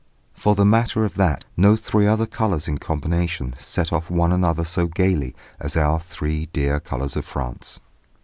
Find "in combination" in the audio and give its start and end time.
2.67-3.53